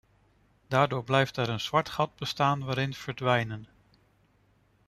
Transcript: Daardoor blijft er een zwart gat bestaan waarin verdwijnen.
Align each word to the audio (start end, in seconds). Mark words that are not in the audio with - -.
Daardoor 0.67 1.03
blijft 1.03 1.37
er 1.37 1.49
een 1.49 1.59
zwart 1.59 1.89
gat 1.89 2.15
bestaan 2.15 2.65
waarin 2.65 2.93
verdwijnen. 2.93 3.67